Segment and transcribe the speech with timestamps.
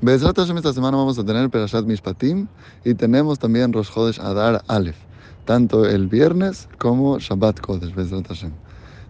[0.00, 2.46] Bezrat Hashem esta semana vamos a tener Perashat Mishpatim
[2.84, 4.94] y tenemos también Rosh Chodesh Adar Aleph,
[5.44, 8.52] tanto el viernes como Shabbat Kodesh, Bezrat Hashem.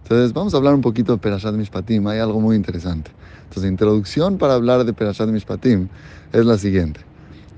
[0.01, 3.11] Entonces vamos a hablar un poquito de Perashat Mishpatim, hay algo muy interesante.
[3.43, 5.89] Entonces, introducción para hablar de Perashat Mishpatim
[6.33, 7.01] es la siguiente.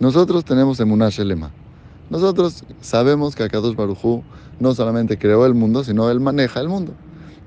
[0.01, 1.51] Nosotros tenemos Emunah Shelema.
[2.09, 4.23] Nosotros sabemos que Akadosh Barujú
[4.59, 6.91] no solamente creó el mundo, sino Él maneja el mundo.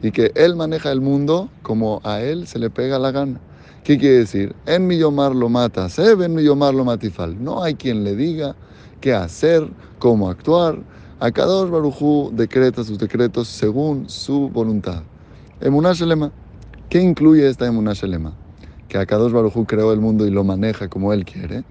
[0.03, 3.39] Y que Él maneja el mundo como a Él se le pega la gana.
[3.85, 4.57] ¿Qué quiere decir?
[4.65, 7.37] En mi yomar lo mata, se en mi yomar lo matifal.
[7.45, 8.57] No hay quien le diga
[9.01, 10.79] qué hacer, cómo actuar.
[11.21, 15.03] Akadosh Barujú decreta sus decretos según su voluntad.
[15.61, 16.33] Emunah Shelema.
[16.89, 18.33] ¿Qué incluye esta Emunah Shelema?
[18.89, 21.63] Que Akadosh Barujú creó el mundo y lo maneja como Él quiere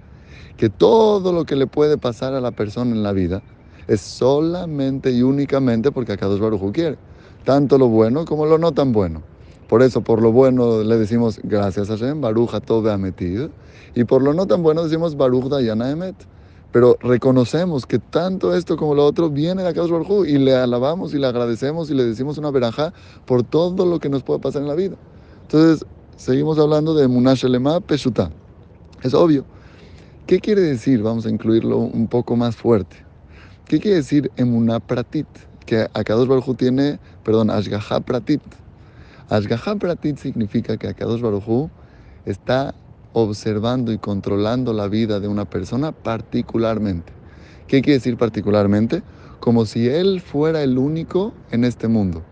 [0.56, 3.42] que todo lo que le puede pasar a la persona en la vida
[3.88, 6.96] es solamente y únicamente porque Akadosh Baruj quiere,
[7.44, 9.22] tanto lo bueno como lo no tan bueno.
[9.68, 13.50] Por eso, por lo bueno le decimos gracias a Hashem, Baruch ha metido,
[13.94, 16.16] y por lo no tan bueno decimos Baruch Dayana Emet.
[16.74, 21.14] Pero reconocemos que tanto esto como lo otro viene de Akadosh Baruj y le alabamos
[21.14, 22.92] y le agradecemos y le decimos una verajá
[23.26, 24.96] por todo lo que nos puede pasar en la vida.
[25.42, 28.32] Entonces, seguimos hablando de Munash Elema Peshuta.
[29.04, 29.44] Es obvio.
[30.26, 31.00] ¿Qué quiere decir?
[31.00, 32.96] Vamos a incluirlo un poco más fuerte.
[33.66, 35.28] ¿Qué quiere decir emuná pratit?
[35.66, 38.42] Que Akadosh Baruj tiene, perdón, ashgaha pratit.
[39.30, 41.70] Ashgaha pratit significa que Akadosh Baruj
[42.26, 42.74] está
[43.14, 47.12] observando y controlando la vida de una persona particularmente.
[47.66, 49.02] ¿Qué quiere decir particularmente?
[49.40, 52.22] Como si él fuera el único en este mundo.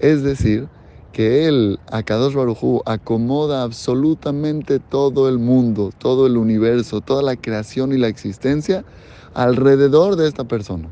[0.00, 0.68] Es decir,
[1.12, 7.94] que Él, Akadosh Barujú, acomoda absolutamente todo el mundo, todo el universo, toda la creación
[7.94, 8.84] y la existencia
[9.32, 10.90] alrededor de esta persona,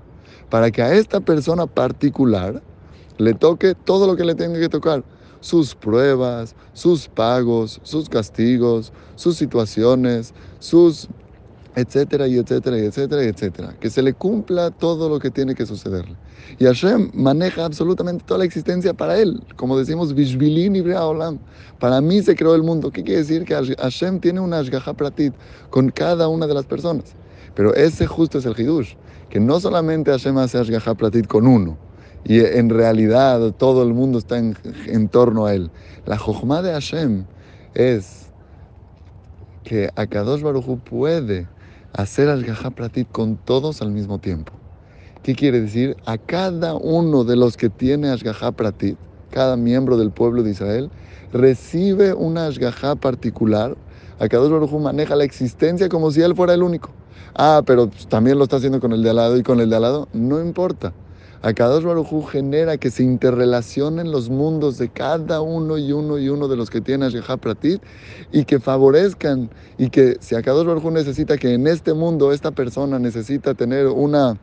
[0.49, 2.63] para que a esta persona particular
[3.19, 5.05] le toque todo lo que le tenga que tocar,
[5.45, 11.07] sus pruebas, sus pagos, sus castigos, sus situaciones, sus
[11.77, 13.77] etcétera, y etcétera, y etcétera, y etcétera.
[13.79, 16.17] Que se le cumpla todo lo que tiene que sucederle.
[16.59, 19.45] Y Hashem maneja absolutamente toda la existencia para él.
[19.57, 21.39] Como decimos, Vishbilin y Olam.
[21.79, 22.91] Para mí se creó el mundo.
[22.91, 23.45] ¿Qué quiere decir?
[23.45, 25.35] Que Hashem tiene una Ashgaha Pratit
[25.69, 27.17] con cada una de las personas.
[27.55, 28.95] Pero ese justo es el Hidush.
[29.29, 31.77] Que no solamente Hashem hace Ashgaha Pratit con uno.
[32.25, 35.71] Y en realidad todo el mundo está en, torno a él.
[36.07, 37.25] La Jochma de Hashem
[37.75, 38.31] es
[39.63, 41.47] que Akadosh Baruj puede
[41.93, 44.53] hacer al Pratit con todos al mismo tiempo.
[45.23, 45.97] ¿Qué quiere decir?
[46.05, 48.97] A cada uno de los que tiene Ashgaha Pratit,
[49.31, 50.91] cada miembro del pueblo de Israel,
[51.33, 53.77] recibe una Ashgaha particular.
[54.19, 56.91] A cada uno maneja la existencia como si él fuera el único.
[57.35, 59.77] Ah, pero también lo está haciendo con el de al lado y con el de
[59.77, 60.09] al lado.
[60.13, 60.93] No importa.
[61.45, 66.49] Akadosh Baruj genera que se interrelacionen los mundos de cada uno y uno y uno
[66.49, 67.85] de los que tiene Ashgaha Pratit
[68.33, 72.99] y que favorezcan y que si Akadosh Baruj necesita que en este mundo esta persona
[72.99, 74.41] necesita tener una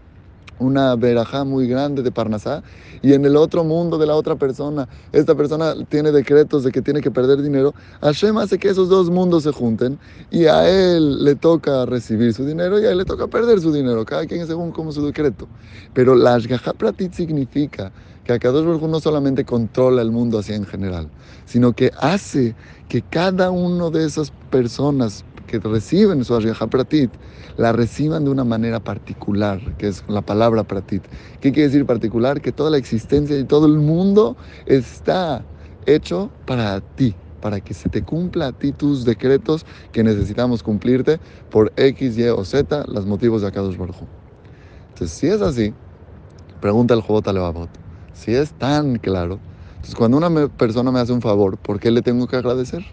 [0.62, 2.64] una verajá muy grande de Parnasá,
[3.02, 6.82] y en el otro mundo de la otra persona, esta persona tiene decretos de que
[6.82, 9.98] tiene que perder dinero, Hashem hace que esos dos mundos se junten
[10.30, 13.74] y a él le toca recibir su dinero y a él le toca perder su
[13.74, 15.48] dinero, cada quien según como su decreto.
[15.94, 17.92] Pero la Ashgaha Pratit significa
[18.24, 21.10] que Akadosh Baruj no solamente controla el mundo así en general,
[21.46, 22.56] sino que hace
[22.88, 25.26] que cada uno de esas personas
[25.60, 27.18] que reciben su Ashgaha Pratit,
[27.58, 31.08] la reciban de una manera particular, que es la palabra Pratit.
[31.42, 32.42] ¿Qué quiere decir particular?
[32.42, 35.46] Que toda la existencia y todo el mundo está
[35.86, 41.20] hecho para ti, para que se te cumpla a ti tus decretos que necesitamos cumplirte
[41.50, 44.08] por X, Y o Z, los motivos de Akadosh Baruj
[44.90, 45.76] Entonces, si es así,
[46.62, 47.72] pregunta el Jobot Alevabot,
[48.14, 49.42] si es tan claro,
[49.76, 52.86] entonces cuando una persona me hace un favor, ¿por qué le tengo que agradecer?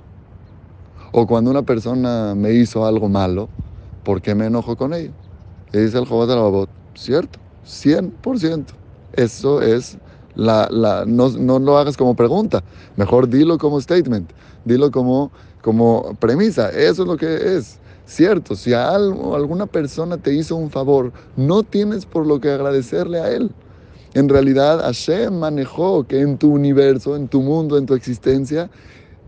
[1.12, 3.48] O cuando una persona me hizo algo malo,
[4.04, 5.12] ¿por qué me enojo con ella?
[5.72, 8.66] Y dice el Jobat Babot, cierto, 100%.
[9.12, 9.98] Eso es
[10.34, 12.62] la, la no, no, lo hagas como pregunta,
[12.96, 14.32] mejor dilo como statement,
[14.64, 15.32] dilo como,
[15.62, 17.80] como premisa, eso es lo que es.
[18.06, 22.50] Cierto, si a algo, alguna persona te hizo un favor, no tienes por lo que
[22.50, 23.50] agradecerle a él.
[24.14, 28.70] En realidad, Hashem manejó que en tu universo, en tu mundo, en tu existencia,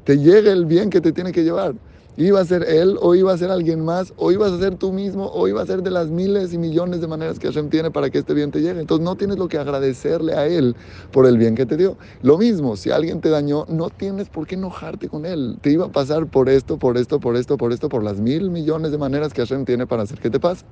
[0.05, 1.75] te llegue el bien que te tiene que llevar.
[2.17, 4.93] Iba a ser él, o iba a ser alguien más, o ibas a ser tú
[4.93, 7.91] mismo, o iba a ser de las miles y millones de maneras que Hashem tiene
[7.91, 8.81] para que este bien te llegue.
[8.81, 10.76] Entonces no tienes lo que agradecerle a él
[11.12, 11.97] por el bien que te dio.
[12.20, 15.56] Lo mismo, si alguien te dañó, no tienes por qué enojarte con él.
[15.62, 18.50] Te iba a pasar por esto, por esto, por esto, por esto, por las mil
[18.50, 20.67] millones de maneras que Hashem tiene para hacer que te pase.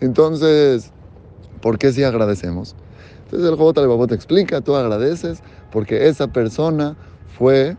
[0.00, 0.92] Entonces,
[1.62, 2.74] ¿por qué si agradecemos?
[3.24, 5.40] Entonces el Jobot te explica, tú agradeces
[5.70, 6.96] porque esa persona
[7.38, 7.76] fue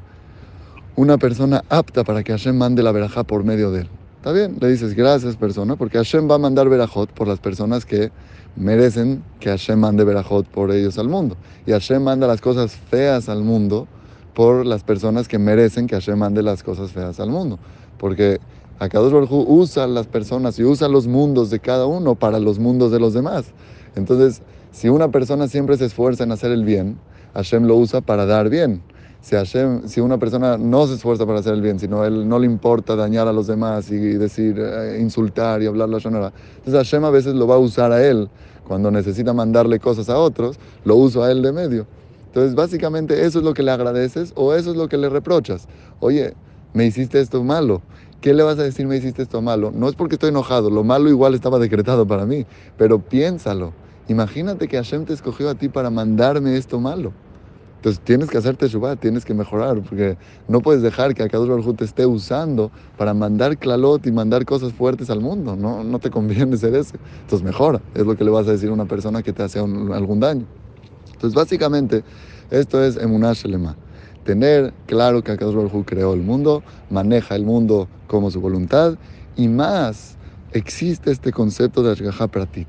[1.02, 3.90] una persona apta para que Hashem mande la verajá por medio de él.
[4.18, 7.88] Está bien, le dices gracias persona, porque Hashem va a mandar verajot por las personas
[7.88, 8.12] que
[8.56, 11.38] merecen que Hashem mande verajot por ellos al mundo.
[11.66, 13.88] Y Hashem manda las cosas feas al mundo
[14.36, 17.58] por las personas que merecen que Hashem mande las cosas feas al mundo.
[17.98, 18.40] Porque
[18.78, 22.92] Akadosh Baruj usa las personas y usa los mundos de cada uno para los mundos
[22.92, 23.46] de los demás.
[23.96, 27.00] Entonces, si una persona siempre se esfuerza en hacer el bien,
[27.34, 28.84] Hashem lo usa para dar bien.
[29.22, 32.96] Si, una persona no se esfuerza para hacer el bien, sino él no le importa
[32.96, 37.12] dañar a los demás y decir, eh, insultar y hablar la shonara, entonces Hashem a
[37.12, 38.30] veces lo va a usar a él
[38.68, 41.86] cuando necesita mandarle cosas a otros, lo usa a él de medio.
[42.28, 45.68] Entonces, básicamente, eso es lo que le agradeces o eso es lo que le reprochas.
[46.00, 46.34] Oye,
[46.74, 47.82] me hiciste esto malo.
[48.22, 49.72] ¿Qué le vas a decir me hiciste esto malo?
[49.76, 52.46] No es porque estoy enojado, lo malo igual estaba decretado para mí,
[52.78, 53.74] pero piénsalo.
[54.08, 57.14] Imagínate que Hashem te escogió a ti para mandarme esto malo.
[57.82, 60.16] Entonces tienes que hacerte shubá, tienes que mejorar, porque
[60.48, 64.72] no puedes dejar que Akadosh Baruj te esté usando para mandar clalot y mandar cosas
[64.72, 65.56] fuertes al mundo.
[65.56, 67.00] No, no te conviene ser ese.
[67.22, 69.58] Entonces mejora, es lo que le vas a decir a una persona que te hace
[69.58, 70.46] algún daño.
[71.12, 72.04] Entonces básicamente
[72.52, 73.76] esto es emunah shelema.
[74.26, 76.62] Tener claro que Akadosh Baruj creó el mundo,
[76.92, 79.00] maneja el mundo como su voluntad
[79.36, 80.20] y más
[80.52, 82.68] existe este concepto de Ashgaha Pratit,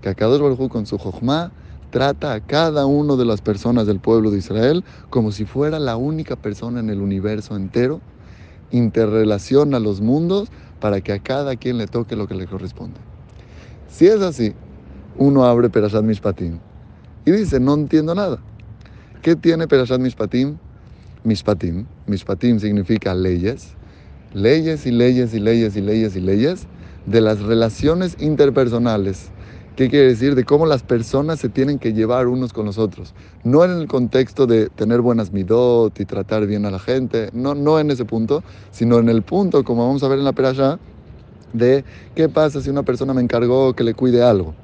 [0.00, 1.52] que Akadosh Baruj con su Jochma
[1.94, 5.96] trata a cada una de las personas del pueblo de Israel como si fuera la
[5.96, 8.00] única persona en el universo entero,
[8.72, 10.48] interrelaciona los mundos
[10.80, 12.98] para que a cada quien le toque lo que le corresponde.
[13.88, 14.54] Si es así,
[15.18, 16.58] uno abre Perashat Mishpatim
[17.24, 18.38] y dice, no entiendo nada.
[19.22, 20.56] ¿Qué tiene Perashat Mishpatim?
[21.22, 21.86] Mishpatim.
[22.08, 23.68] Mishpatim significa leyes.
[24.32, 26.66] Leyes y leyes y leyes y leyes y leyes
[27.06, 29.30] de las relaciones interpersonales
[29.76, 30.36] ¿Qué quiere decir?
[30.36, 33.12] De cómo las personas se tienen que llevar unos con los otros.
[33.42, 37.56] No en el contexto de tener buenas midot y tratar bien a la gente, no,
[37.56, 40.78] no en ese punto, sino en el punto, como vamos a ver en la peralla,
[41.52, 41.84] de
[42.14, 44.54] qué pasa si una persona me encargó que le cuide algo.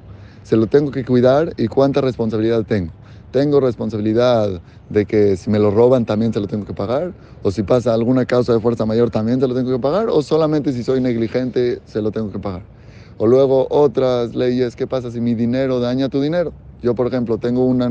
[0.43, 2.93] Se lo tengo que cuidar y cuánta responsabilidad tengo.
[3.31, 7.51] Tengo responsabilidad de que si me lo roban también se lo tengo que pagar, o
[7.51, 10.71] si pasa alguna causa de fuerza mayor también se lo tengo que pagar, o solamente
[10.71, 12.80] si soy negligente se lo tengo que pagar.
[13.23, 16.55] O luego otras leyes, ¿qué pasa si mi dinero daña tu dinero?
[16.81, 17.83] Yo, por ejemplo, tengo un,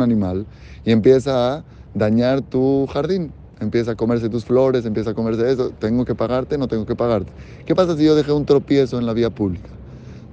[0.00, 0.46] animal
[0.82, 5.72] y empieza a dañar tu jardín, empieza a comerse tus flores, empieza a comerse eso,
[5.78, 6.56] ¿tengo que pagarte?
[6.56, 7.30] No tengo que pagarte.
[7.66, 9.68] ¿Qué pasa si yo dejé un tropiezo en la vía pública?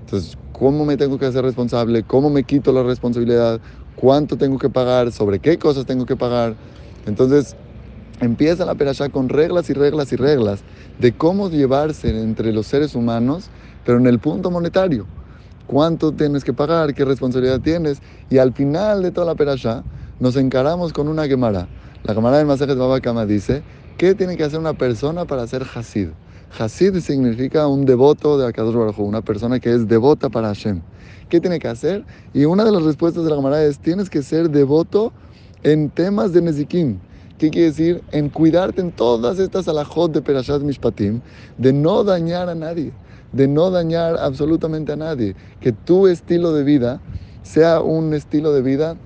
[0.06, 2.06] Entonces, ¿cómo me tengo que hacer responsable?
[2.06, 3.60] ¿Cómo me quito la responsabilidad?
[3.94, 5.12] ¿Cuánto tengo que pagar?
[5.12, 6.56] ¿Sobre qué cosas tengo que pagar?
[7.06, 7.58] Entonces,
[8.22, 10.64] empieza la perashá con reglas y reglas y reglas
[10.98, 13.50] de cómo llevarse entre los seres humanos
[13.86, 15.06] pero en el punto monetario.
[15.68, 16.94] ¿Cuánto tienes que pagar?
[16.94, 18.02] ¿Qué responsabilidad tienes?
[18.30, 19.84] Y al final de toda la perashá,
[20.20, 21.68] nos encaramos con una Gemara.
[22.04, 23.64] La Gemara del Masajet Baba Kama dice,
[23.98, 26.10] ¿qué tiene que hacer una persona para ser Hasid?
[26.58, 30.82] Hasid significa un devoto de Akadosh Baruj una persona que es devota para Hashem.
[31.30, 32.06] ¿Qué tiene que hacer?
[32.34, 35.12] Y una de las respuestas de la Gemara es, tienes que ser devoto
[35.64, 37.00] en temas de Nezikim.
[37.40, 38.04] ¿Qué quiere decir?
[38.12, 41.22] En cuidarte en todas estas alajot de Perashat Mishpatim,
[41.58, 42.94] de no dañar a nadie
[43.32, 47.02] de no dañar absolutamente a nadie, que tu estilo de vida
[47.44, 48.98] sea un estilo de vida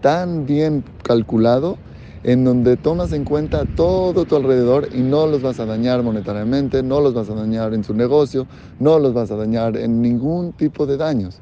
[0.00, 1.78] tan bien calculado
[2.22, 6.82] en donde tomas en cuenta todo tu alrededor y no los vas a dañar monetariamente,
[6.82, 8.46] no los vas a dañar en su negocio,
[8.78, 11.40] no los vas a dañar en ningún tipo de daños.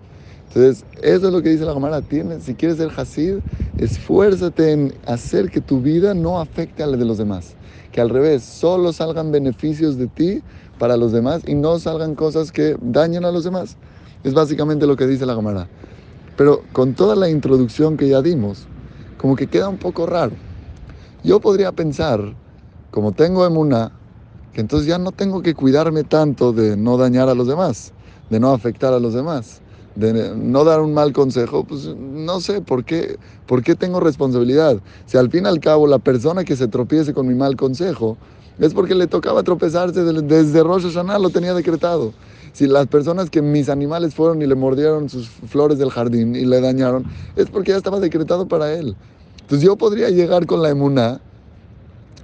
[0.49, 2.03] Entonces, eso es lo que dice la Gemara.
[2.41, 3.39] Si quieres ser Hasid,
[3.77, 7.55] esfuérzate en hacer que tu vida no afecte a la de los demás.
[7.93, 10.43] Que al revés, solo salgan beneficios de ti
[10.81, 13.77] para los demás y no salgan cosas que dañen a los demás.
[14.25, 15.69] Es básicamente lo que dice la Gemara.
[16.37, 18.67] Pero con toda la introducción que ya dimos,
[19.19, 20.33] como que queda un poco raro.
[21.23, 22.35] Yo podría pensar,
[22.91, 23.93] como tengo emuna,
[24.55, 27.93] que entonces ya no tengo que cuidarme tanto de no dañar a los demás,
[28.31, 29.61] de no afectar a los demás,
[29.97, 34.79] de no dar un mal consejo, pues no sé por qué, por qué tengo responsabilidad.
[35.05, 38.17] Si al fin y al cabo la persona que se tropiece con mi mal consejo
[38.59, 42.13] es porque le tocaba tropezarse desde Rosh Hashanah, lo tenía decretado.
[42.53, 46.45] Si las personas que mis animales fueron y le mordieron sus flores del jardín y
[46.45, 47.05] le dañaron,
[47.37, 48.97] es porque ya estaba decretado para él.
[49.43, 51.21] Entonces yo podría llegar con la emuná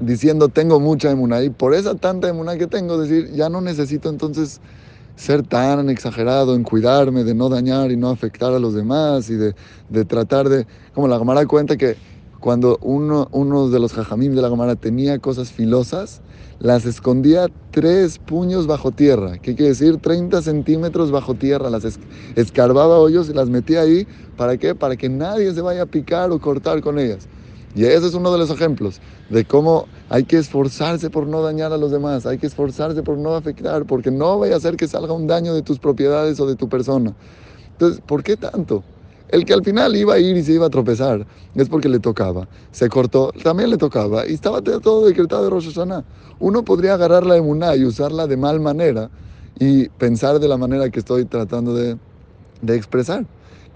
[0.00, 4.11] diciendo tengo mucha emuná y por esa tanta emuná que tengo decir ya no necesito
[4.11, 4.61] entonces
[5.16, 9.35] ser tan exagerado en cuidarme de no dañar y no afectar a los demás y
[9.35, 9.54] de,
[9.88, 11.97] de tratar de, como la Gamara cuenta que
[12.46, 16.20] cuando uno, de los jajamim de la Gamara tenía cosas filosas,
[16.60, 19.38] las escondía tres puños bajo tierra.
[19.38, 19.96] ¿Qué quiere decir?
[19.96, 21.70] 30 centímetros bajo tierra.
[21.70, 21.98] Las
[22.36, 24.06] escarbaba hoyos y las metía ahí.
[24.36, 24.76] ¿Para qué?
[24.76, 27.26] Para que nadie se vaya a picar o cortar con ellas.
[27.74, 31.72] Y ese es uno de los ejemplos de cómo hay que esforzarse por no dañar
[31.72, 34.86] a los demás, hay que esforzarse por no afectar, porque no vaya a hacer que
[34.86, 37.12] salga un daño de tus propiedades o de tu persona.
[37.72, 38.84] Entonces, ¿por qué tanto?
[39.28, 41.99] El que al final iba a ir y se iba a tropezar es porque le
[41.99, 42.49] tocaba.
[42.71, 46.04] Se cortó, también le tocaba y estaba todo decretado de Rosh Hashanah.
[46.38, 49.11] Uno podría agarrar la emuná y usarla de mal manera
[49.59, 51.97] y pensar de la manera que estoy tratando de,
[52.62, 53.26] de expresar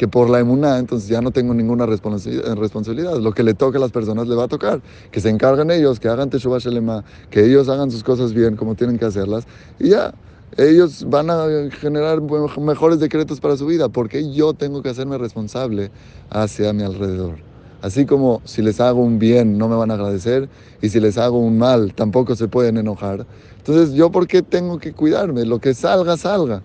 [0.00, 3.18] que por la emuná, entonces ya no tengo ninguna responsabilidad.
[3.18, 4.80] Lo que le toque a las personas le va a tocar.
[5.10, 8.74] Que se encarguen ellos, que hagan Teshuvah Shelema, que ellos hagan sus cosas bien como
[8.76, 9.46] tienen que hacerlas.
[9.78, 10.14] Y ya,
[10.56, 15.90] ellos van a generar mejores decretos para su vida, porque yo tengo que hacerme responsable
[16.30, 17.36] hacia mi alrededor.
[17.82, 20.50] Así como si les hago un bien no me van a agradecer
[20.82, 23.26] y si les hago un mal tampoco se pueden enojar.
[23.56, 25.46] Entonces yo por qué tengo que cuidarme?
[25.46, 26.62] Lo que salga, salga.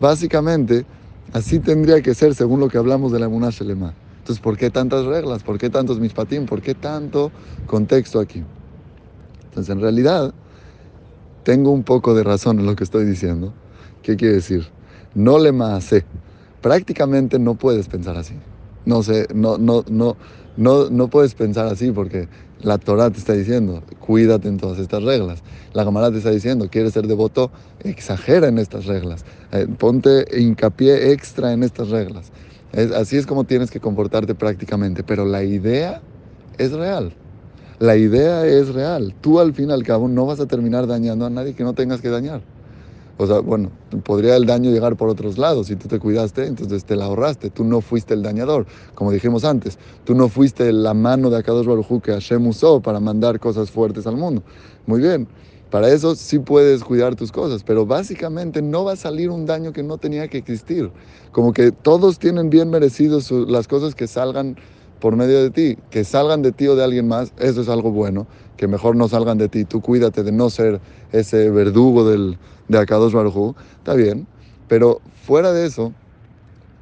[0.00, 0.86] Básicamente,
[1.32, 3.92] Así tendría que ser según lo que hablamos de la Emuná Shelema.
[4.20, 5.42] Entonces, ¿por qué tantas reglas?
[5.42, 6.46] ¿Por qué tantos mispatim?
[6.46, 7.30] ¿Por qué tanto
[7.66, 8.42] contexto aquí?
[9.48, 10.32] Entonces, en realidad,
[11.48, 13.54] tengo un poco de razón en lo que estoy diciendo.
[14.02, 14.66] ¿Qué quiere decir?
[15.14, 15.50] No le
[15.80, 16.04] sé.
[16.60, 18.34] Prácticamente no puedes pensar así.
[18.84, 20.18] No sé, no, no, no,
[20.58, 22.28] no, no puedes pensar así porque
[22.60, 25.42] la Torah te está diciendo, cuídate en todas estas reglas.
[25.72, 27.50] La Gemara te está diciendo, quieres ser devoto,
[27.82, 29.24] exagera en estas reglas.
[29.52, 32.30] Eh, ponte hincapié extra en estas reglas.
[32.94, 35.02] así es como tienes que comportarte prácticamente.
[35.02, 36.02] Pero la idea
[36.58, 37.14] es real.
[37.78, 39.14] La idea es real.
[39.20, 41.74] Tú al fin y al cabo no vas a terminar dañando a nadie que no
[41.74, 42.42] tengas que dañar.
[43.18, 43.70] O sea, bueno,
[44.04, 45.68] podría el daño llegar por otros lados.
[45.68, 47.50] Si tú te cuidaste, entonces te la ahorraste.
[47.50, 48.66] Tú no fuiste el dañador.
[48.94, 52.98] Como dijimos antes, tú no fuiste la mano de Akadosh Baruj que Hashem usó para
[52.98, 54.42] mandar cosas fuertes al mundo.
[54.86, 55.28] Muy bien.
[55.70, 59.72] Para eso sí puedes cuidar tus cosas, pero básicamente no va a salir un daño
[59.72, 60.90] que no tenía que existir.
[61.30, 64.56] Como que todos tienen bien merecidos las cosas que salgan
[65.00, 67.90] por medio de ti, que salgan de ti o de alguien más, eso es algo
[67.90, 68.26] bueno,
[68.56, 69.64] que mejor no salgan de ti.
[69.64, 70.80] Tú cuídate de no ser
[71.12, 72.38] ese verdugo del,
[72.68, 74.26] de Akadosh Baruj está bien,
[74.68, 75.92] pero fuera de eso,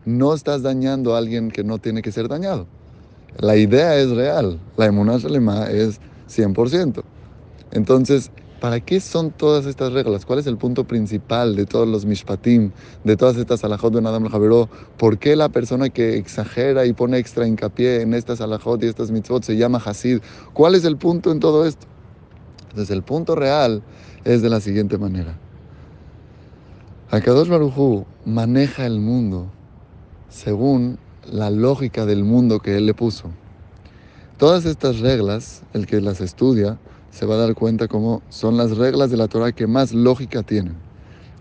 [0.04, 2.66] no estás dañando a alguien que no tiene que ser dañado.
[3.38, 7.02] La idea es real, la emuná es 100%.
[7.72, 10.24] Entonces, ¿para qué son todas estas reglas?
[10.24, 12.72] ¿Cuál es el punto principal de todos los mishpatim,
[13.04, 14.68] de todas estas alajot de Nadam Javeró?
[14.96, 19.10] ¿Por qué la persona que exagera y pone extra hincapié en estas alajot y estas
[19.10, 20.20] mitzvot se llama Hasid?
[20.52, 21.86] ¿Cuál es el punto en todo esto?
[22.70, 23.82] Entonces, el punto real
[24.24, 25.38] es de la siguiente manera.
[27.10, 29.46] Akadosh Barujú maneja el mundo
[30.28, 30.98] según
[31.30, 33.30] la lógica del mundo que él le puso.
[34.38, 36.78] Todas estas reglas, el que las estudia,
[37.16, 40.42] se va a dar cuenta cómo son las reglas de la Torah que más lógica
[40.42, 40.74] tienen.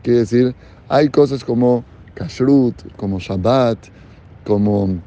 [0.03, 0.55] Quiere decir,
[0.87, 3.77] hay cosas como kashrut, como Shabbat,
[4.45, 5.01] como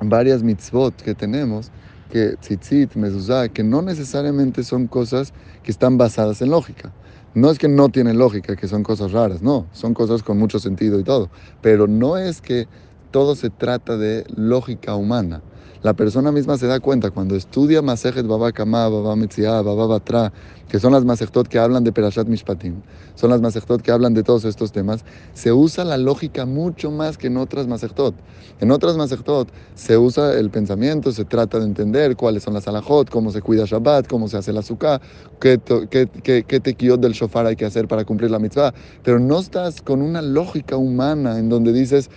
[0.00, 1.72] varias mitzvot que tenemos,
[2.12, 5.32] que tzitzit, mezuzah, que no necesariamente son cosas
[5.64, 6.92] que están basadas en lógica.
[7.34, 10.60] No es que no tienen lógica, que son cosas raras, no, son cosas con mucho
[10.60, 11.28] sentido y todo,
[11.60, 12.68] pero no es que
[13.10, 15.42] todo se trata de lógica humana.
[15.84, 20.32] La persona misma se da cuenta cuando estudia Masejet Baba Kama, Baba
[20.66, 22.80] que son las Masechtot que hablan de Perashat Mishpatim,
[23.14, 27.18] son las Masechtot que hablan de todos estos temas, se usa la lógica mucho más
[27.18, 28.14] que en otras Masechtot.
[28.60, 33.10] En otras Masechtot se usa el pensamiento, se trata de entender cuáles son las alajot,
[33.10, 35.02] cómo se cuida Shabbat, cómo se hace la azúcar,
[35.38, 35.60] qué,
[35.90, 38.72] qué, qué, qué del shofar hay que hacer para cumplir la mitzvah,
[39.02, 42.08] pero no estás con una lógica humana en donde dices,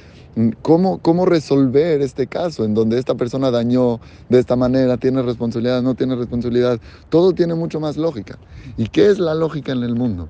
[0.61, 5.81] ¿Cómo, ¿Cómo resolver este caso en donde esta persona dañó de esta manera, tiene responsabilidad,
[5.81, 6.79] no tiene responsabilidad?
[7.09, 8.37] Todo tiene mucho más lógica.
[8.77, 10.29] ¿Y qué es la lógica en el mundo?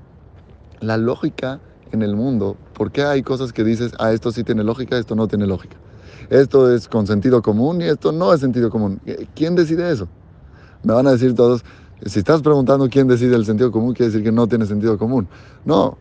[0.80, 1.60] La lógica
[1.92, 5.14] en el mundo, ¿por qué hay cosas que dices, ah, esto sí tiene lógica, esto
[5.14, 5.76] no tiene lógica?
[6.30, 9.00] Esto es con sentido común y esto no es sentido común.
[9.34, 10.08] ¿Quién decide eso?
[10.84, 11.64] Me van a decir todos,
[12.06, 15.28] si estás preguntando quién decide el sentido común, quiere decir que no tiene sentido común.
[15.66, 15.98] No,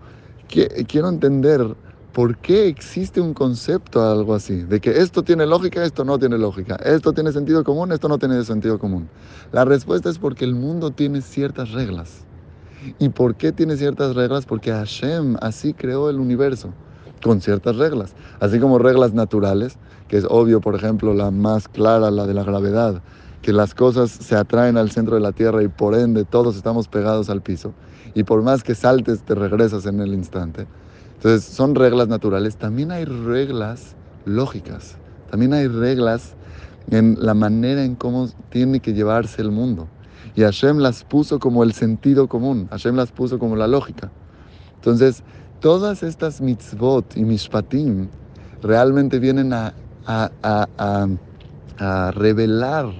[0.47, 1.75] quiero entender
[2.17, 4.63] ¿por qué existe un concepto algo así?
[4.63, 8.17] De que esto tiene lógica, esto no tiene lógica, esto tiene sentido común, esto no
[8.17, 9.07] tiene sentido común.
[9.51, 12.25] La respuesta es porque el mundo tiene ciertas reglas.
[12.97, 14.47] ¿Y por qué tiene ciertas reglas?
[14.47, 16.74] Porque Hashem así creó el universo,
[17.21, 18.15] con ciertas reglas.
[18.39, 22.43] Así como reglas naturales, que es obvio, por ejemplo, la más clara, la de la
[22.43, 23.03] gravedad,
[23.43, 26.88] que las cosas se atraen al centro de la Tierra y por ende todos estamos
[26.88, 27.75] pegados al piso.
[28.15, 30.65] Y por más que saltes, te regresas en el instante.
[31.17, 32.57] Entonces, son reglas naturales.
[32.57, 33.95] También hay reglas
[34.25, 34.97] lógicas.
[35.31, 36.36] También hay reglas
[36.91, 39.88] en la manera en cómo tiene que llevarse el mundo.
[40.36, 42.67] Y Hashem las puso como el sentido común.
[42.69, 44.12] Hashem las puso como la lógica.
[44.75, 45.24] Entonces,
[45.59, 48.07] todas estas mitzvot y mishpatim
[48.62, 49.74] realmente vienen a,
[50.05, 51.07] a, a,
[51.79, 52.91] a revelar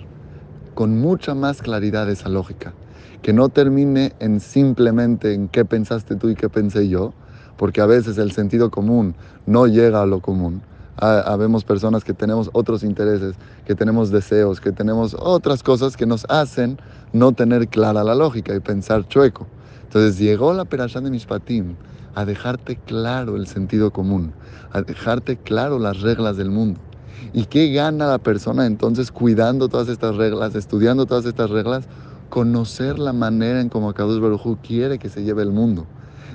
[0.74, 2.74] con mucha más claridad esa lógica.
[3.22, 7.14] Que no termine en simplemente en qué pensaste tú y qué pensé yo,
[7.58, 10.62] porque a veces el sentido común no llega a lo común.
[11.00, 13.36] Habemos personas que tenemos otros intereses,
[13.66, 16.80] que tenemos deseos, que tenemos otras cosas que nos hacen
[17.14, 19.46] no tener clara la lógica y pensar chueco.
[19.84, 21.76] Entonces llegó la Perashá de Mishpatim
[22.16, 24.34] a dejarte claro el sentido común,
[24.72, 26.80] a dejarte claro las reglas del mundo.
[27.32, 31.88] ¿Y qué gana la persona entonces cuidando todas estas reglas, estudiando todas estas reglas?
[32.30, 35.86] Conocer la manera en cómo Akadosh Baruj quiere que se lleve el mundo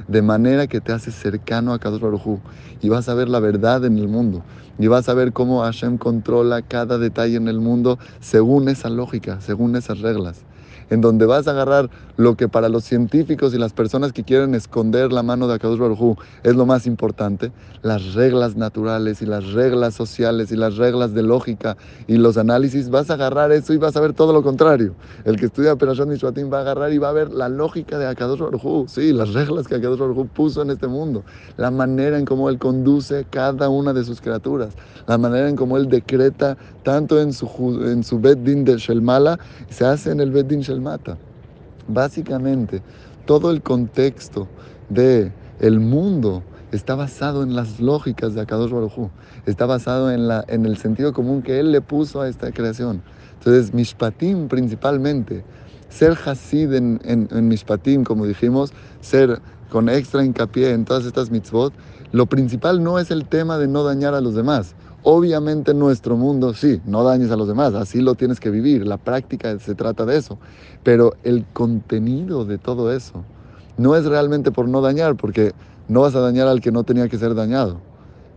[0.07, 2.41] de manera que te hace cercano a Kadosh Baruj
[2.81, 4.45] y vas a ver la verdad en el mundo.
[4.79, 9.41] Y vas a ver cómo Hashem controla cada detalle en el mundo según esa lógica,
[9.41, 10.45] según esas reglas
[10.93, 14.55] en donde vas a agarrar lo que para los científicos y las personas que quieren
[14.55, 19.53] esconder la mano de Akadosh Baruj es lo más importante, las reglas naturales y las
[19.55, 23.79] reglas sociales y las reglas de lógica y los análisis, vas a agarrar eso y
[23.79, 24.95] vas a ver todo lo contrario.
[25.25, 28.07] El que estudia Perashon Mishpatim va a agarrar y va a ver la lógica de
[28.07, 31.25] Akadosh Baruj sí, las reglas que Akadosh Baruj puso en este mundo,
[31.57, 34.75] la manera en cómo él conduce cada una de sus criaturas,
[35.07, 37.47] la manera en cómo él decreta tanto en su,
[37.83, 39.39] en su Beddin de Shelmala,
[39.71, 41.17] se hace en el Beddin Shelmala mata.
[41.89, 42.83] Básicamente,
[43.25, 44.49] todo el contexto
[44.89, 49.11] de el mundo está basado en las lógicas de Akadosh Baruj
[49.47, 53.03] está basado en, la, en el sentido común que él le puso a esta creación.
[53.39, 55.45] Entonces, Mishpatim principalmente,
[55.89, 61.31] ser Hasid en, en, en Mishpatim, como dijimos, ser con extra hincapié en todas estas
[61.31, 61.73] mitzvot,
[62.13, 64.75] lo principal no es el tema de no dañar a los demás.
[65.05, 68.99] Obviamente nuestro mundo sí, no dañes a los demás, así lo tienes que vivir, la
[68.99, 70.39] práctica se trata de eso,
[70.85, 73.25] pero el contenido de todo eso
[73.77, 75.55] no es realmente por no dañar, porque
[75.89, 77.81] no vas a dañar al que no tenía que ser dañado.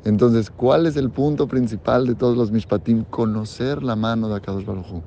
[0.06, 3.04] Entonces, ¿cuál es el punto principal de todos los mishpatim?
[3.06, 5.04] Conocer la mano de Akadosh Baruj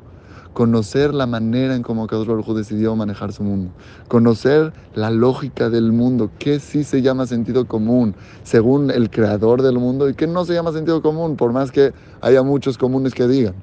[0.59, 3.71] conocer la manera en cómo Kadosh Baruj decidió manejar su mundo,
[4.09, 9.79] conocer la lógica del mundo, qué sí se llama sentido común según el creador del
[9.79, 13.29] mundo y qué no se llama sentido común, por más que haya muchos comunes que
[13.29, 13.55] digan.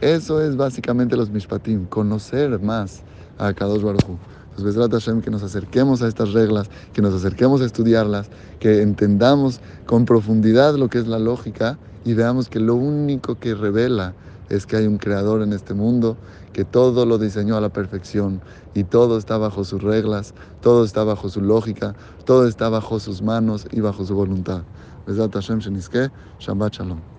[0.00, 3.02] Eso es básicamente los mishpatim, conocer más
[3.36, 4.18] a Kadosh Baruj
[4.56, 8.30] Entonces, Hashem, que nos acerquemos a estas reglas, que nos acerquemos a estudiarlas,
[8.60, 13.56] que entendamos con profundidad lo que es la lógica y veamos que lo único que
[13.56, 14.14] revela
[14.48, 16.16] es que hay un creador en este mundo
[16.52, 18.42] que todo lo diseñó a la perfección
[18.74, 23.22] y todo está bajo sus reglas, todo está bajo su lógica, todo está bajo sus
[23.22, 24.62] manos y bajo su voluntad.
[26.38, 27.17] Shabbat Shalom.